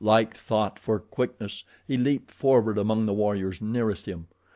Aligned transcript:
Like 0.03 0.35
thought, 0.35 0.79
for 0.79 0.97
quickness, 0.99 1.63
he 1.87 1.95
leaped 1.95 2.31
forward 2.31 2.79
among 2.79 3.05
the 3.05 3.13
warriors 3.13 3.61
nearest 3.61 4.07
him. 4.07 4.29